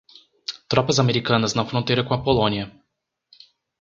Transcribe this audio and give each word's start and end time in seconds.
Tropas 0.71 0.97
americanas 0.99 1.53
na 1.53 1.63
fronteira 1.63 2.03
com 2.03 2.15
a 2.15 2.23
Polônia 2.23 2.73